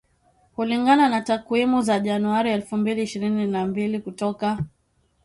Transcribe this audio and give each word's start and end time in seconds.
Kulingana 0.55 1.09
na 1.09 1.21
takwimu 1.21 1.81
za 1.81 1.99
Januari 1.99 2.51
elfu 2.51 2.77
mbili 2.77 3.03
ishirni 3.03 3.47
na 3.47 3.65
mbili 3.67 3.99
kutoka 3.99 4.57